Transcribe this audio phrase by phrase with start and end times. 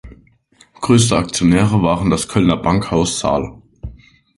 [0.79, 3.61] Größte Aktionäre waren das Kölner Bankhaus Sal.